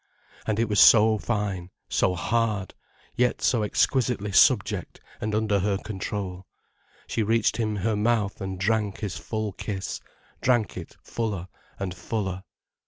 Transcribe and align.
And 0.47 0.57
it 0.59 0.67
was 0.67 0.79
so 0.79 1.19
fine, 1.19 1.69
so 1.87 2.15
hard, 2.15 2.73
yet 3.15 3.39
so 3.39 3.61
exquisitely 3.61 4.31
subject 4.31 4.99
and 5.21 5.35
under 5.35 5.59
her 5.59 5.77
control. 5.77 6.47
She 7.05 7.21
reached 7.21 7.57
him 7.57 7.75
her 7.75 7.95
mouth 7.95 8.41
and 8.41 8.59
drank 8.59 9.01
his 9.01 9.15
full 9.17 9.51
kiss, 9.51 9.99
drank 10.41 10.75
it 10.75 10.97
fuller 11.03 11.49
and 11.77 11.93
fuller. 11.93 12.43